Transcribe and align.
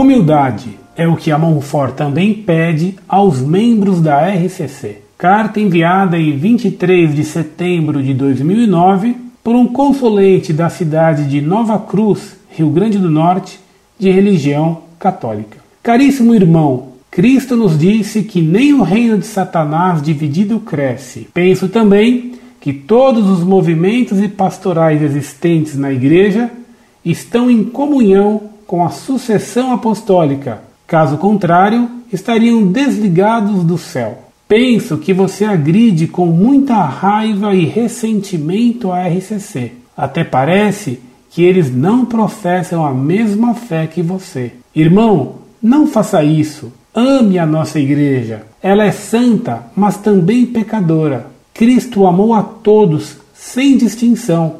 Humildade 0.00 0.78
é 0.96 1.08
o 1.08 1.16
que 1.16 1.32
a 1.32 1.36
Monfort 1.36 1.96
também 1.96 2.32
pede 2.32 2.94
aos 3.08 3.40
membros 3.40 4.00
da 4.00 4.28
RCC. 4.28 4.98
Carta 5.18 5.58
enviada 5.58 6.16
em 6.16 6.36
23 6.36 7.12
de 7.12 7.24
setembro 7.24 8.00
de 8.00 8.14
2009 8.14 9.16
por 9.42 9.56
um 9.56 9.66
consulente 9.66 10.52
da 10.52 10.68
cidade 10.68 11.24
de 11.24 11.40
Nova 11.40 11.80
Cruz, 11.80 12.36
Rio 12.48 12.70
Grande 12.70 12.96
do 12.96 13.10
Norte, 13.10 13.58
de 13.98 14.08
religião 14.08 14.82
católica. 15.00 15.58
Caríssimo 15.82 16.32
irmão, 16.32 16.90
Cristo 17.10 17.56
nos 17.56 17.76
disse 17.76 18.22
que 18.22 18.40
nem 18.40 18.72
o 18.74 18.84
reino 18.84 19.18
de 19.18 19.26
Satanás 19.26 20.00
dividido 20.00 20.60
cresce. 20.60 21.26
Penso 21.34 21.68
também 21.68 22.34
que 22.60 22.72
todos 22.72 23.28
os 23.28 23.42
movimentos 23.42 24.20
e 24.20 24.28
pastorais 24.28 25.02
existentes 25.02 25.76
na 25.76 25.92
Igreja 25.92 26.48
estão 27.04 27.50
em 27.50 27.64
comunhão 27.64 28.57
com 28.68 28.84
a 28.84 28.90
sucessão 28.90 29.72
apostólica. 29.72 30.60
Caso 30.86 31.16
contrário, 31.16 31.88
estariam 32.12 32.70
desligados 32.70 33.64
do 33.64 33.78
céu. 33.78 34.18
Penso 34.46 34.98
que 34.98 35.14
você 35.14 35.46
agride 35.46 36.06
com 36.06 36.26
muita 36.26 36.74
raiva 36.74 37.54
e 37.54 37.64
ressentimento 37.64 38.92
a 38.92 39.08
RCC. 39.08 39.72
Até 39.96 40.22
parece 40.22 41.00
que 41.30 41.42
eles 41.42 41.74
não 41.74 42.04
professam 42.04 42.84
a 42.84 42.92
mesma 42.92 43.54
fé 43.54 43.86
que 43.86 44.02
você. 44.02 44.52
Irmão, 44.76 45.36
não 45.62 45.86
faça 45.86 46.22
isso. 46.22 46.70
Ame 46.94 47.38
a 47.38 47.46
nossa 47.46 47.80
igreja. 47.80 48.42
Ela 48.62 48.84
é 48.84 48.92
santa, 48.92 49.66
mas 49.74 49.96
também 49.96 50.44
pecadora. 50.44 51.26
Cristo 51.54 52.06
amou 52.06 52.34
a 52.34 52.42
todos, 52.42 53.16
sem 53.32 53.78
distinção. 53.78 54.56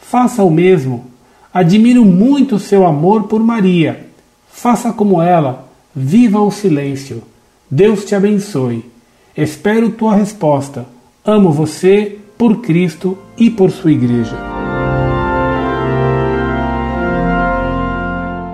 Faça 0.00 0.42
o 0.42 0.50
mesmo. 0.50 1.11
Admiro 1.54 2.02
muito 2.02 2.58
seu 2.58 2.86
amor 2.86 3.24
por 3.24 3.38
Maria. 3.38 4.06
Faça 4.50 4.90
como 4.90 5.20
ela. 5.20 5.68
Viva 5.94 6.40
o 6.40 6.50
silêncio. 6.50 7.22
Deus 7.70 8.06
te 8.06 8.14
abençoe. 8.14 8.90
Espero 9.36 9.90
tua 9.90 10.14
resposta. 10.14 10.86
Amo 11.22 11.52
você 11.52 12.18
por 12.38 12.62
Cristo 12.62 13.18
e 13.36 13.50
por 13.50 13.70
sua 13.70 13.92
igreja. 13.92 14.34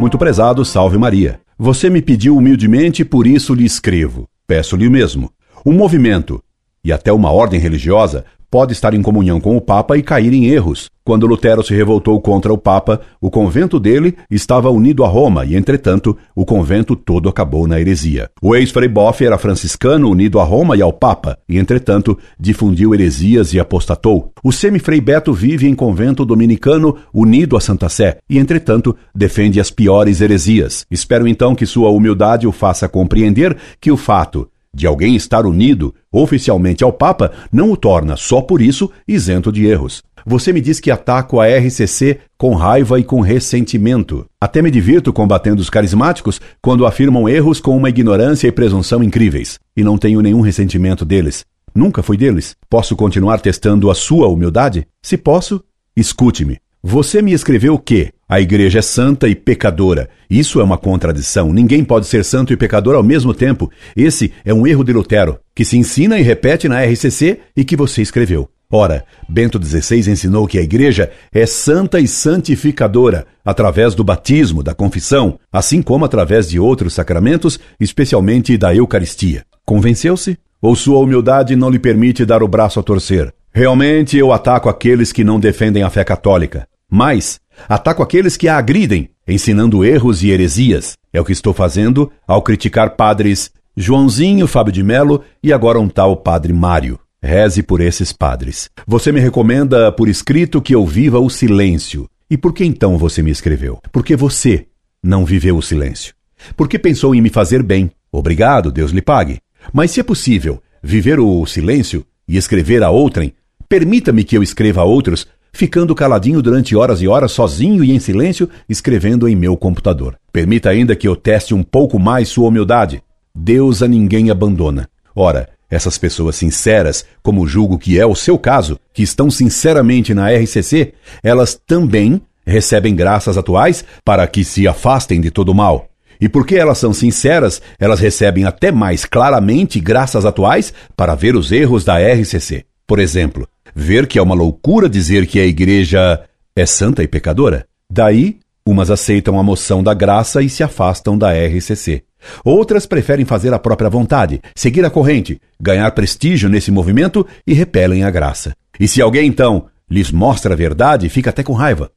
Muito 0.00 0.18
prezado, 0.18 0.64
salve 0.64 0.98
Maria. 0.98 1.40
Você 1.56 1.88
me 1.88 2.02
pediu 2.02 2.36
humildemente, 2.36 3.04
por 3.04 3.28
isso 3.28 3.54
lhe 3.54 3.64
escrevo. 3.64 4.28
Peço-lhe 4.44 4.88
o 4.88 4.90
mesmo. 4.90 5.30
Um 5.64 5.72
movimento, 5.72 6.42
e 6.84 6.92
até 6.92 7.12
uma 7.12 7.30
ordem 7.30 7.60
religiosa 7.60 8.24
pode 8.50 8.72
estar 8.72 8.94
em 8.94 9.02
comunhão 9.02 9.40
com 9.40 9.56
o 9.56 9.60
Papa 9.60 9.96
e 9.96 10.02
cair 10.02 10.32
em 10.32 10.46
erros. 10.46 10.88
Quando 11.08 11.26
Lutero 11.26 11.62
se 11.62 11.74
revoltou 11.74 12.20
contra 12.20 12.52
o 12.52 12.58
Papa, 12.58 13.00
o 13.18 13.30
convento 13.30 13.80
dele 13.80 14.14
estava 14.30 14.68
unido 14.68 15.04
a 15.04 15.08
Roma 15.08 15.46
e, 15.46 15.56
entretanto, 15.56 16.14
o 16.36 16.44
convento 16.44 16.94
todo 16.94 17.30
acabou 17.30 17.66
na 17.66 17.80
heresia. 17.80 18.28
O 18.42 18.54
ex-frei 18.54 18.90
Boff 18.90 19.24
era 19.24 19.38
franciscano 19.38 20.10
unido 20.10 20.38
a 20.38 20.44
Roma 20.44 20.76
e 20.76 20.82
ao 20.82 20.92
Papa 20.92 21.38
e, 21.48 21.56
entretanto, 21.56 22.18
difundiu 22.38 22.94
heresias 22.94 23.54
e 23.54 23.58
apostatou. 23.58 24.32
O 24.44 24.52
semi-frei 24.52 25.00
Beto 25.00 25.32
vive 25.32 25.66
em 25.66 25.74
convento 25.74 26.26
dominicano 26.26 26.96
unido 27.12 27.56
a 27.56 27.60
Santa 27.60 27.88
Sé 27.88 28.18
e, 28.28 28.38
entretanto, 28.38 28.94
defende 29.14 29.60
as 29.60 29.70
piores 29.70 30.20
heresias. 30.20 30.84
Espero 30.90 31.26
então 31.26 31.54
que 31.54 31.64
sua 31.64 31.88
humildade 31.88 32.46
o 32.46 32.52
faça 32.52 32.86
compreender 32.86 33.56
que 33.80 33.90
o 33.90 33.96
fato 33.96 34.46
de 34.74 34.86
alguém 34.86 35.16
estar 35.16 35.46
unido 35.46 35.94
oficialmente 36.12 36.84
ao 36.84 36.92
Papa 36.92 37.32
não 37.52 37.72
o 37.72 37.76
torna, 37.76 38.16
só 38.16 38.40
por 38.40 38.60
isso, 38.60 38.90
isento 39.06 39.50
de 39.50 39.66
erros. 39.66 40.02
Você 40.26 40.52
me 40.52 40.60
diz 40.60 40.78
que 40.78 40.90
ataco 40.90 41.40
a 41.40 41.46
RCC 41.46 42.18
com 42.36 42.54
raiva 42.54 43.00
e 43.00 43.04
com 43.04 43.20
ressentimento. 43.20 44.26
Até 44.40 44.60
me 44.60 44.70
divirto 44.70 45.12
combatendo 45.12 45.62
os 45.62 45.70
carismáticos 45.70 46.40
quando 46.60 46.86
afirmam 46.86 47.28
erros 47.28 47.60
com 47.60 47.76
uma 47.76 47.88
ignorância 47.88 48.46
e 48.46 48.52
presunção 48.52 49.02
incríveis. 49.02 49.58
E 49.76 49.82
não 49.82 49.96
tenho 49.96 50.20
nenhum 50.20 50.40
ressentimento 50.40 51.04
deles. 51.04 51.44
Nunca 51.74 52.02
fui 52.02 52.16
deles. 52.16 52.56
Posso 52.68 52.96
continuar 52.96 53.40
testando 53.40 53.90
a 53.90 53.94
sua 53.94 54.28
humildade? 54.28 54.86
Se 55.02 55.16
posso, 55.16 55.62
escute-me. 55.96 56.58
Você 56.82 57.20
me 57.20 57.32
escreveu 57.32 57.76
que 57.76 58.12
a 58.28 58.40
igreja 58.40 58.78
é 58.78 58.82
santa 58.82 59.28
e 59.28 59.34
pecadora. 59.34 60.08
Isso 60.30 60.60
é 60.60 60.64
uma 60.64 60.78
contradição. 60.78 61.52
Ninguém 61.52 61.82
pode 61.82 62.06
ser 62.06 62.24
santo 62.24 62.52
e 62.52 62.56
pecador 62.56 62.94
ao 62.94 63.02
mesmo 63.02 63.34
tempo. 63.34 63.68
Esse 63.96 64.32
é 64.44 64.54
um 64.54 64.64
erro 64.64 64.84
de 64.84 64.92
Lutero, 64.92 65.40
que 65.54 65.64
se 65.64 65.76
ensina 65.76 66.20
e 66.20 66.22
repete 66.22 66.68
na 66.68 66.84
RCC 66.84 67.40
e 67.56 67.64
que 67.64 67.74
você 67.74 68.00
escreveu. 68.00 68.48
Ora, 68.70 69.04
Bento 69.28 69.58
XVI 69.60 70.10
ensinou 70.10 70.46
que 70.46 70.58
a 70.58 70.62
igreja 70.62 71.10
é 71.32 71.46
santa 71.46 71.98
e 71.98 72.06
santificadora 72.06 73.26
através 73.44 73.94
do 73.94 74.04
batismo, 74.04 74.62
da 74.62 74.74
confissão, 74.74 75.40
assim 75.50 75.82
como 75.82 76.04
através 76.04 76.48
de 76.48 76.60
outros 76.60 76.94
sacramentos, 76.94 77.58
especialmente 77.80 78.56
da 78.56 78.72
Eucaristia. 78.72 79.44
Convenceu-se? 79.64 80.38
Ou 80.60 80.76
sua 80.76 80.98
humildade 80.98 81.56
não 81.56 81.70
lhe 81.70 81.78
permite 81.78 82.24
dar 82.24 82.42
o 82.42 82.48
braço 82.48 82.78
a 82.78 82.82
torcer? 82.82 83.32
Realmente 83.58 84.16
eu 84.16 84.32
ataco 84.32 84.68
aqueles 84.68 85.10
que 85.10 85.24
não 85.24 85.40
defendem 85.40 85.82
a 85.82 85.90
fé 85.90 86.04
católica. 86.04 86.68
Mas 86.88 87.40
ataco 87.68 88.04
aqueles 88.04 88.36
que 88.36 88.46
a 88.46 88.56
agridem, 88.56 89.10
ensinando 89.26 89.84
erros 89.84 90.22
e 90.22 90.30
heresias. 90.30 90.92
É 91.12 91.20
o 91.20 91.24
que 91.24 91.32
estou 91.32 91.52
fazendo 91.52 92.08
ao 92.24 92.40
criticar 92.40 92.94
padres 92.94 93.50
Joãozinho, 93.76 94.46
Fábio 94.46 94.72
de 94.72 94.84
Melo 94.84 95.24
e 95.42 95.52
agora 95.52 95.80
um 95.80 95.88
tal 95.88 96.16
padre 96.18 96.52
Mário. 96.52 97.00
Reze 97.20 97.60
por 97.64 97.80
esses 97.80 98.12
padres. 98.12 98.70
Você 98.86 99.10
me 99.10 99.18
recomenda 99.18 99.90
por 99.90 100.08
escrito 100.08 100.62
que 100.62 100.72
eu 100.72 100.86
viva 100.86 101.18
o 101.18 101.28
silêncio. 101.28 102.08
E 102.30 102.36
por 102.36 102.52
que 102.52 102.64
então 102.64 102.96
você 102.96 103.24
me 103.24 103.32
escreveu? 103.32 103.80
Porque 103.90 104.14
você 104.14 104.68
não 105.02 105.24
viveu 105.24 105.56
o 105.56 105.62
silêncio. 105.62 106.14
Porque 106.56 106.78
pensou 106.78 107.12
em 107.12 107.20
me 107.20 107.28
fazer 107.28 107.64
bem. 107.64 107.90
Obrigado, 108.12 108.70
Deus 108.70 108.92
lhe 108.92 109.02
pague. 109.02 109.40
Mas 109.72 109.90
se 109.90 109.98
é 109.98 110.04
possível 110.04 110.62
viver 110.80 111.18
o 111.18 111.44
silêncio 111.44 112.06
e 112.28 112.36
escrever 112.36 112.84
a 112.84 112.90
outrem, 112.90 113.34
permita-me 113.68 114.24
que 114.24 114.36
eu 114.36 114.42
escreva 114.42 114.80
a 114.80 114.84
outros, 114.84 115.26
ficando 115.52 115.94
caladinho 115.94 116.40
durante 116.40 116.76
horas 116.76 117.02
e 117.02 117.08
horas, 117.08 117.32
sozinho 117.32 117.82
e 117.84 117.92
em 117.92 117.98
silêncio, 117.98 118.48
escrevendo 118.68 119.28
em 119.28 119.36
meu 119.36 119.56
computador. 119.56 120.16
Permita 120.32 120.70
ainda 120.70 120.96
que 120.96 121.06
eu 121.06 121.16
teste 121.16 121.54
um 121.54 121.62
pouco 121.62 121.98
mais 121.98 122.28
sua 122.28 122.48
humildade. 122.48 123.02
Deus 123.34 123.82
a 123.82 123.88
ninguém 123.88 124.30
abandona. 124.30 124.88
Ora, 125.14 125.48
essas 125.70 125.98
pessoas 125.98 126.36
sinceras, 126.36 127.04
como 127.22 127.46
julgo 127.46 127.78
que 127.78 127.98
é 127.98 128.06
o 128.06 128.14
seu 128.14 128.38
caso, 128.38 128.78
que 128.92 129.02
estão 129.02 129.30
sinceramente 129.30 130.14
na 130.14 130.30
RCC, 130.30 130.94
elas 131.22 131.60
também 131.66 132.22
recebem 132.46 132.94
graças 132.96 133.36
atuais 133.36 133.84
para 134.04 134.26
que 134.26 134.42
se 134.42 134.66
afastem 134.66 135.20
de 135.20 135.30
todo 135.30 135.54
mal. 135.54 135.88
E 136.20 136.28
porque 136.28 136.56
elas 136.56 136.78
são 136.78 136.92
sinceras, 136.92 137.62
elas 137.78 138.00
recebem 138.00 138.44
até 138.44 138.72
mais 138.72 139.04
claramente 139.04 139.78
graças 139.78 140.24
atuais 140.24 140.72
para 140.96 141.14
ver 141.14 141.36
os 141.36 141.52
erros 141.52 141.84
da 141.84 141.98
RCC. 141.98 142.64
Por 142.86 142.98
exemplo, 142.98 143.46
ver 143.78 144.08
que 144.08 144.18
é 144.18 144.22
uma 144.22 144.34
loucura 144.34 144.88
dizer 144.88 145.24
que 145.24 145.38
a 145.38 145.46
igreja 145.46 146.20
é 146.56 146.66
santa 146.66 147.00
e 147.00 147.06
pecadora. 147.06 147.64
Daí, 147.88 148.40
umas 148.66 148.90
aceitam 148.90 149.38
a 149.38 149.42
moção 149.42 149.84
da 149.84 149.94
graça 149.94 150.42
e 150.42 150.48
se 150.50 150.64
afastam 150.64 151.16
da 151.16 151.30
RCC. 151.32 152.02
Outras 152.44 152.86
preferem 152.86 153.24
fazer 153.24 153.54
a 153.54 153.58
própria 153.58 153.88
vontade, 153.88 154.42
seguir 154.52 154.84
a 154.84 154.90
corrente, 154.90 155.40
ganhar 155.60 155.88
prestígio 155.92 156.48
nesse 156.48 156.72
movimento 156.72 157.24
e 157.46 157.54
repelem 157.54 158.02
a 158.02 158.10
graça. 158.10 158.52
E 158.80 158.88
se 158.88 159.00
alguém 159.00 159.28
então 159.28 159.66
lhes 159.88 160.10
mostra 160.10 160.54
a 160.54 160.56
verdade, 160.56 161.08
fica 161.08 161.30
até 161.30 161.44
com 161.44 161.52
raiva. 161.52 161.88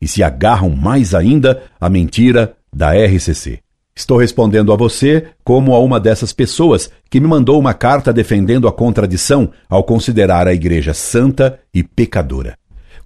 E 0.00 0.08
se 0.08 0.22
agarram 0.22 0.70
mais 0.70 1.14
ainda 1.14 1.62
à 1.78 1.90
mentira 1.90 2.56
da 2.74 2.92
RCC. 2.94 3.58
Estou 3.96 4.18
respondendo 4.18 4.74
a 4.74 4.76
você 4.76 5.28
como 5.42 5.74
a 5.74 5.80
uma 5.80 5.98
dessas 5.98 6.30
pessoas 6.30 6.90
que 7.08 7.18
me 7.18 7.26
mandou 7.26 7.58
uma 7.58 7.72
carta 7.72 8.12
defendendo 8.12 8.68
a 8.68 8.72
contradição 8.72 9.50
ao 9.70 9.82
considerar 9.82 10.46
a 10.46 10.52
Igreja 10.52 10.92
santa 10.92 11.58
e 11.72 11.82
pecadora. 11.82 12.58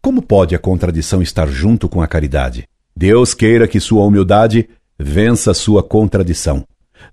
Como 0.03 0.20
pode 0.20 0.53
a 0.53 0.59
contradição 0.59 1.23
estar 1.23 1.47
junto 1.47 1.88
com 1.88 2.03
a 2.03 2.09
caridade? 2.09 2.65
Deus 2.97 3.35
queira 3.35 3.69
que 3.69 3.79
sua 3.79 4.05
humildade 4.05 4.69
vença 4.99 5.55
sua 5.55 5.81
contradição. 5.81 6.65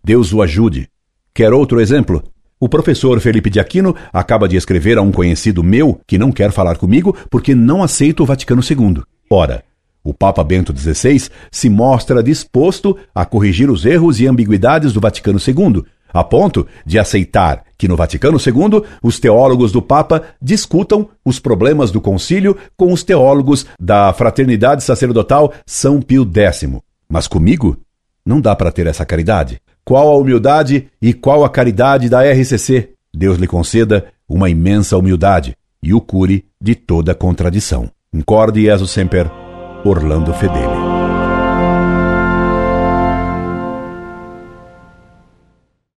Deus 0.04 0.34
o 0.34 0.42
ajude. 0.42 0.90
Quer 1.32 1.54
outro 1.54 1.80
exemplo? 1.80 2.24
O 2.60 2.68
professor 2.68 3.20
Felipe 3.20 3.52
de 3.52 3.60
Aquino 3.60 3.96
acaba 4.12 4.48
de 4.48 4.56
escrever 4.56 4.98
a 4.98 5.04
um 5.04 5.12
conhecido 5.12 5.64
meu 5.64 6.02
que 6.08 6.18
não 6.18 6.32
quer 6.32 6.52
falar 6.52 6.78
comigo 6.78 7.16
porque 7.30 7.54
não 7.54 7.84
aceita 7.84 8.24
o 8.24 8.26
Vaticano 8.26 8.64
II. 8.64 9.04
Ora, 9.30 9.64
o 10.08 10.14
Papa 10.14 10.42
Bento 10.42 10.74
XVI 10.74 11.30
se 11.52 11.70
mostra 11.70 12.24
disposto 12.24 12.98
a 13.14 13.26
corrigir 13.26 13.70
os 13.70 13.86
erros 13.86 14.22
e 14.22 14.26
ambiguidades 14.26 14.94
do 14.94 15.02
Vaticano 15.02 15.38
II, 15.38 15.84
a 16.14 16.24
ponto 16.24 16.66
de 16.86 16.98
aceitar 16.98 17.66
que 17.78 17.90
no 17.90 17.98
Vaticano 17.98 18.38
II 18.38 18.84
os 19.04 19.20
teólogos 19.20 19.74
do 19.74 19.82
Papa 19.82 20.24
discutam 20.42 21.10
os 21.26 21.40
problemas 21.42 21.92
do 21.92 22.00
concílio 22.00 22.56
com 22.78 22.94
os 22.94 23.04
teólogos 23.04 23.66
da 23.78 24.14
Fraternidade 24.14 24.82
Sacerdotal 24.82 25.54
São 25.66 26.02
Pio 26.02 26.26
X. 26.34 26.64
Mas 27.10 27.28
comigo 27.28 27.76
não 28.26 28.40
dá 28.40 28.56
para 28.56 28.72
ter 28.72 28.88
essa 28.88 29.06
caridade. 29.06 29.60
Qual 29.84 30.08
a 30.08 30.16
humildade 30.16 30.88
e 31.02 31.14
qual 31.14 31.44
a 31.44 31.50
caridade 31.50 32.08
da 32.08 32.24
RCC? 32.24 32.92
Deus 33.14 33.38
lhe 33.38 33.48
conceda 33.48 34.06
uma 34.28 34.50
imensa 34.50 34.98
humildade 34.98 35.54
e 35.84 35.94
o 35.94 36.00
cure 36.00 36.46
de 36.62 36.76
toda 36.76 37.14
contradição. 37.14 37.92
Incorde 38.14 38.62
Jesus 38.62 38.92
Semper 38.92 39.47
Orlando 39.84 40.34
Fedeli. 40.34 40.97